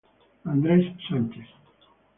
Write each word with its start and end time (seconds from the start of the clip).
Andrés 0.53 0.85
Sánchez 1.05 1.45